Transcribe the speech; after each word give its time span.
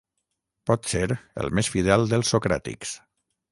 potser 0.69 1.09
el 1.43 1.53
més 1.59 1.71
fidel 1.75 2.09
dels 2.15 2.35
socràtics 2.35 2.99